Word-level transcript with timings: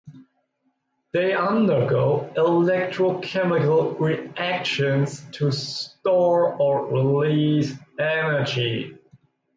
They 1.13 1.35
undergo 1.35 2.27
electrochemical 2.35 3.99
reactions 3.99 5.23
to 5.33 5.51
store 5.51 6.55
or 6.55 6.87
release 6.87 7.71
energy. 7.99 8.97